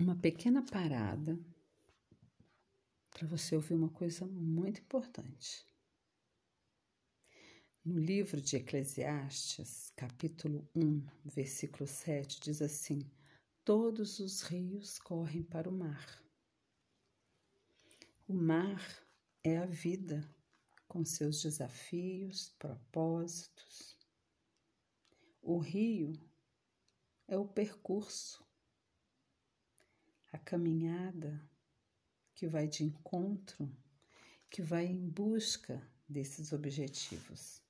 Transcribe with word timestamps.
uma 0.00 0.16
pequena 0.16 0.62
parada 0.62 1.38
para 3.10 3.26
você 3.26 3.54
ouvir 3.54 3.74
uma 3.74 3.90
coisa 3.90 4.26
muito 4.26 4.80
importante. 4.80 5.66
No 7.84 7.98
livro 7.98 8.40
de 8.40 8.56
Eclesiastes, 8.56 9.92
capítulo 9.94 10.66
1, 10.74 11.06
versículo 11.26 11.86
7, 11.86 12.40
diz 12.40 12.62
assim: 12.62 13.10
Todos 13.62 14.20
os 14.20 14.40
rios 14.40 14.98
correm 14.98 15.42
para 15.42 15.68
o 15.68 15.72
mar. 15.72 16.24
O 18.26 18.32
mar 18.32 18.82
é 19.44 19.58
a 19.58 19.66
vida, 19.66 20.26
com 20.88 21.04
seus 21.04 21.42
desafios, 21.42 22.54
propósitos. 22.58 23.98
O 25.42 25.58
rio 25.58 26.12
é 27.28 27.36
o 27.36 27.46
percurso, 27.46 28.49
a 30.32 30.38
caminhada 30.38 31.48
que 32.34 32.46
vai 32.46 32.66
de 32.66 32.84
encontro, 32.84 33.70
que 34.48 34.62
vai 34.62 34.86
em 34.86 35.08
busca 35.08 35.86
desses 36.08 36.52
objetivos. 36.52 37.62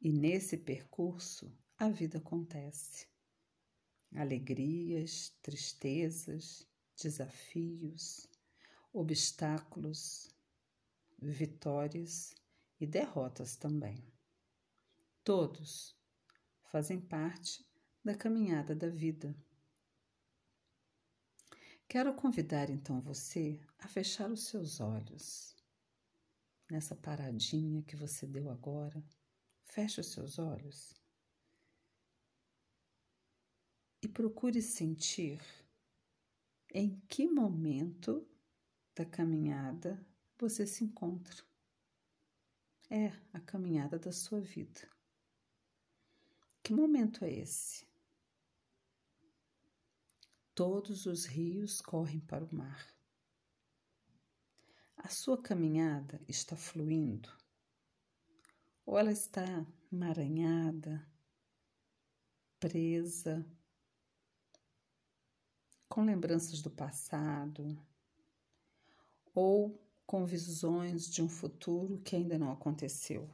E 0.00 0.12
nesse 0.12 0.56
percurso 0.56 1.52
a 1.76 1.88
vida 1.88 2.18
acontece. 2.18 3.06
Alegrias, 4.14 5.36
tristezas, 5.42 6.66
desafios, 6.96 8.26
obstáculos, 8.92 10.30
vitórias 11.20 12.34
e 12.80 12.86
derrotas 12.86 13.56
também. 13.56 14.02
Todos 15.22 15.96
fazem 16.70 17.00
parte 17.00 17.66
da 18.04 18.14
caminhada 18.14 18.74
da 18.74 18.88
vida. 18.88 19.36
Quero 21.88 22.12
convidar 22.12 22.68
então 22.68 23.00
você 23.00 23.58
a 23.78 23.88
fechar 23.88 24.30
os 24.30 24.44
seus 24.44 24.78
olhos. 24.78 25.56
Nessa 26.70 26.94
paradinha 26.94 27.82
que 27.82 27.96
você 27.96 28.26
deu 28.26 28.50
agora, 28.50 29.02
feche 29.64 30.02
os 30.02 30.08
seus 30.08 30.38
olhos 30.38 31.02
e 34.02 34.06
procure 34.06 34.60
sentir 34.60 35.40
em 36.74 37.00
que 37.08 37.26
momento 37.26 38.28
da 38.94 39.06
caminhada 39.06 40.06
você 40.38 40.66
se 40.66 40.84
encontra. 40.84 41.42
É 42.90 43.06
a 43.32 43.40
caminhada 43.40 43.98
da 43.98 44.12
sua 44.12 44.42
vida. 44.42 44.86
Que 46.62 46.74
momento 46.74 47.24
é 47.24 47.32
esse? 47.32 47.87
Todos 50.58 51.06
os 51.06 51.24
rios 51.24 51.80
correm 51.80 52.18
para 52.18 52.44
o 52.44 52.52
mar. 52.52 52.84
A 54.96 55.06
sua 55.06 55.40
caminhada 55.40 56.20
está 56.26 56.56
fluindo? 56.56 57.30
Ou 58.84 58.98
ela 58.98 59.12
está 59.12 59.44
emaranhada, 59.92 61.08
presa, 62.58 63.46
com 65.88 66.04
lembranças 66.04 66.60
do 66.60 66.72
passado, 66.72 67.80
ou 69.32 69.80
com 70.04 70.26
visões 70.26 71.08
de 71.08 71.22
um 71.22 71.28
futuro 71.28 72.00
que 72.00 72.16
ainda 72.16 72.36
não 72.36 72.50
aconteceu? 72.50 73.32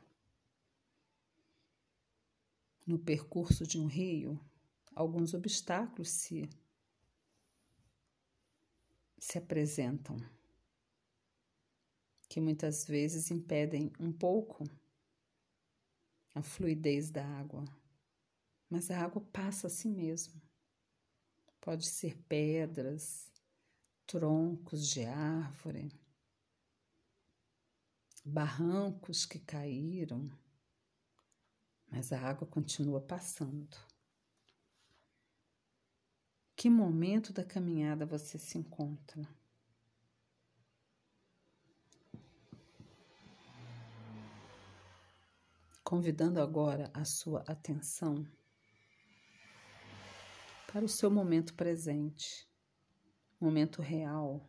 No 2.86 2.98
percurso 2.98 3.66
de 3.66 3.80
um 3.80 3.86
rio, 3.86 4.38
alguns 4.94 5.32
obstáculos 5.32 6.10
se 6.10 6.50
se 9.24 9.38
apresentam, 9.38 10.18
que 12.28 12.38
muitas 12.42 12.86
vezes 12.86 13.30
impedem 13.30 13.90
um 13.98 14.12
pouco 14.12 14.64
a 16.34 16.42
fluidez 16.42 17.10
da 17.10 17.24
água. 17.24 17.64
Mas 18.68 18.90
a 18.90 19.00
água 19.00 19.22
passa 19.32 19.66
assim 19.66 19.90
mesmo. 19.90 20.42
Pode 21.58 21.86
ser 21.86 22.18
pedras, 22.28 23.32
troncos 24.06 24.86
de 24.90 25.04
árvore, 25.06 25.90
barrancos 28.22 29.24
que 29.24 29.38
caíram, 29.38 30.30
mas 31.90 32.12
a 32.12 32.20
água 32.20 32.46
continua 32.46 33.00
passando. 33.00 33.93
Que 36.56 36.70
momento 36.70 37.32
da 37.32 37.44
caminhada 37.44 38.06
você 38.06 38.38
se 38.38 38.56
encontra? 38.56 39.28
Convidando 45.82 46.40
agora 46.40 46.90
a 46.94 47.04
sua 47.04 47.40
atenção 47.46 48.26
para 50.68 50.84
o 50.84 50.88
seu 50.88 51.10
momento 51.10 51.54
presente, 51.54 52.48
momento 53.40 53.82
real. 53.82 54.48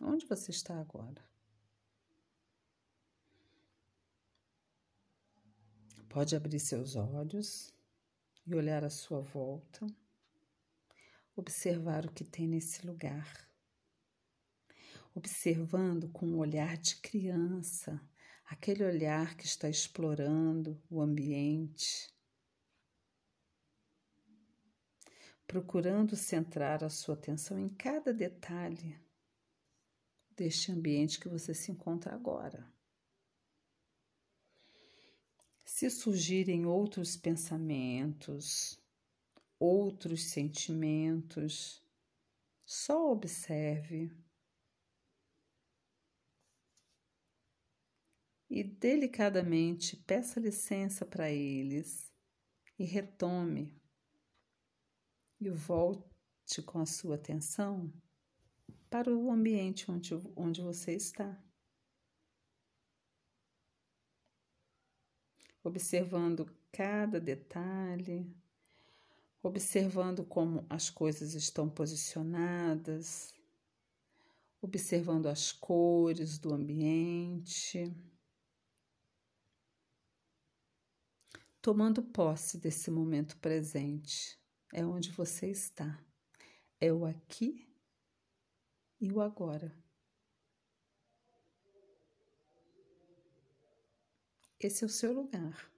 Onde 0.00 0.26
você 0.26 0.50
está 0.50 0.78
agora? 0.80 1.24
Pode 6.08 6.34
abrir 6.34 6.58
seus 6.58 6.96
olhos 6.96 7.72
e 8.48 8.54
olhar 8.54 8.82
à 8.82 8.88
sua 8.88 9.20
volta, 9.20 9.86
observar 11.36 12.06
o 12.06 12.12
que 12.12 12.24
tem 12.24 12.48
nesse 12.48 12.86
lugar, 12.86 13.46
observando 15.14 16.08
com 16.08 16.26
um 16.26 16.38
olhar 16.38 16.78
de 16.78 16.96
criança, 16.96 18.00
aquele 18.46 18.84
olhar 18.84 19.36
que 19.36 19.44
está 19.44 19.68
explorando 19.68 20.82
o 20.88 21.02
ambiente, 21.02 22.10
procurando 25.46 26.16
centrar 26.16 26.82
a 26.82 26.88
sua 26.88 27.14
atenção 27.14 27.58
em 27.58 27.68
cada 27.68 28.14
detalhe 28.14 28.98
deste 30.34 30.72
ambiente 30.72 31.20
que 31.20 31.28
você 31.28 31.52
se 31.52 31.70
encontra 31.70 32.14
agora. 32.14 32.66
Se 35.78 35.88
surgirem 35.90 36.66
outros 36.66 37.16
pensamentos, 37.16 38.82
outros 39.60 40.24
sentimentos, 40.24 41.80
só 42.66 43.12
observe 43.12 44.10
e 48.50 48.64
delicadamente 48.64 49.96
peça 49.98 50.40
licença 50.40 51.06
para 51.06 51.30
eles 51.30 52.12
e 52.76 52.82
retome 52.82 53.80
e 55.40 55.48
volte 55.48 56.60
com 56.66 56.80
a 56.80 56.86
sua 56.86 57.14
atenção 57.14 57.92
para 58.90 59.16
o 59.16 59.30
ambiente 59.30 59.88
onde, 59.88 60.12
onde 60.34 60.60
você 60.60 60.96
está. 60.96 61.40
Observando 65.68 66.50
cada 66.72 67.20
detalhe, 67.20 68.26
observando 69.42 70.24
como 70.24 70.66
as 70.68 70.90
coisas 70.90 71.34
estão 71.34 71.68
posicionadas, 71.68 73.34
observando 74.60 75.26
as 75.26 75.52
cores 75.52 76.38
do 76.38 76.52
ambiente, 76.52 77.94
tomando 81.60 82.02
posse 82.02 82.58
desse 82.58 82.90
momento 82.90 83.36
presente. 83.36 84.38
É 84.72 84.84
onde 84.84 85.10
você 85.12 85.50
está, 85.50 85.98
é 86.80 86.92
o 86.92 87.04
aqui 87.04 87.66
e 89.00 89.12
o 89.12 89.20
agora. 89.20 89.72
Esse 94.66 94.82
é 94.82 94.86
o 94.86 94.90
seu 94.90 95.12
lugar. 95.12 95.70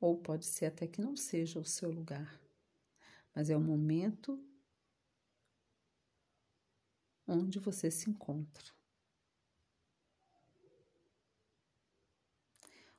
Ou 0.00 0.18
pode 0.18 0.44
ser 0.44 0.66
até 0.66 0.86
que 0.86 1.00
não 1.00 1.16
seja 1.16 1.58
o 1.58 1.64
seu 1.64 1.90
lugar, 1.90 2.40
mas 3.34 3.48
é 3.48 3.56
o 3.56 3.60
momento 3.60 4.42
onde 7.26 7.58
você 7.58 7.90
se 7.90 8.10
encontra. 8.10 8.74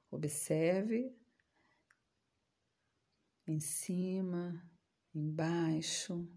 Observe 0.10 1.14
em 3.46 3.60
cima, 3.60 4.68
embaixo, 5.14 6.28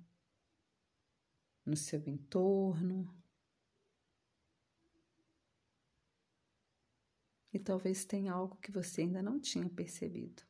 no 1.65 1.77
seu 1.77 2.03
entorno. 2.07 3.19
e 7.53 7.58
talvez 7.69 8.07
tenha 8.07 8.33
algo 8.33 8.57
que 8.57 8.73
você 8.73 9.03
ainda 9.03 9.21
não 9.21 9.39
tinha 9.39 9.69
percebido. 9.69 10.43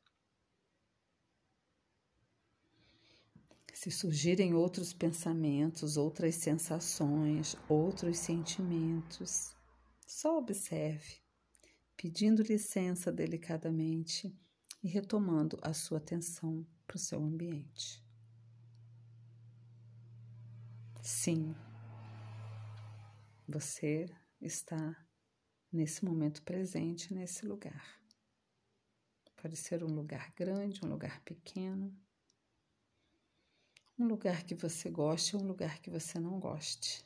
Se 3.74 3.90
surgirem 3.90 4.54
outros 4.54 4.92
pensamentos, 4.92 5.96
outras 5.96 6.36
sensações, 6.36 7.56
outros 7.68 8.18
sentimentos, 8.18 9.52
só 10.06 10.38
observe, 10.38 11.20
pedindo 11.96 12.40
licença 12.40 13.10
delicadamente 13.10 14.32
e 14.80 14.86
retomando 14.86 15.58
a 15.60 15.72
sua 15.72 15.98
atenção 15.98 16.64
para 16.86 16.96
o 16.96 17.00
seu 17.00 17.20
ambiente. 17.20 18.00
Sim, 21.02 21.52
você 23.48 24.06
está 24.40 25.07
nesse 25.72 26.04
momento 26.04 26.42
presente, 26.42 27.12
nesse 27.12 27.46
lugar. 27.46 27.98
Pode 29.36 29.56
ser 29.56 29.84
um 29.84 29.94
lugar 29.94 30.32
grande, 30.34 30.84
um 30.84 30.88
lugar 30.88 31.20
pequeno, 31.20 31.96
um 33.98 34.06
lugar 34.06 34.44
que 34.44 34.54
você 34.54 34.90
goste 34.90 35.36
ou 35.36 35.42
um 35.42 35.46
lugar 35.46 35.80
que 35.80 35.90
você 35.90 36.18
não 36.18 36.38
goste. 36.38 37.04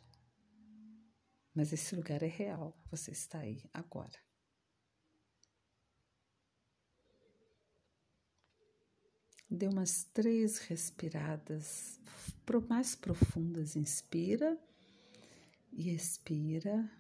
Mas 1.55 1.73
esse 1.73 1.95
lugar 1.95 2.23
é 2.23 2.29
real, 2.29 2.77
você 2.91 3.11
está 3.11 3.41
aí 3.41 3.63
agora. 3.73 4.19
Dê 9.51 9.69
umas 9.69 10.05
três 10.05 10.59
respiradas 10.59 12.01
mais 12.69 12.95
profundas. 12.95 13.77
Inspira 13.77 14.59
e 15.73 15.95
expira. 15.95 16.91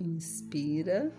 Inspira 0.00 1.12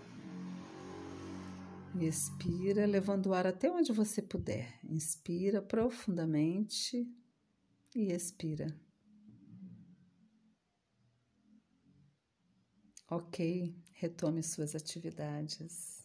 e 1.94 2.06
expira, 2.06 2.86
levando 2.86 3.26
o 3.26 3.34
ar 3.34 3.46
até 3.46 3.70
onde 3.70 3.92
você 3.92 4.22
puder. 4.22 4.78
Inspira 4.84 5.60
profundamente 5.60 7.06
e 7.94 8.12
expira. 8.12 8.74
Ok, 13.10 13.74
retome 13.92 14.42
suas 14.42 14.74
atividades. 14.74 15.99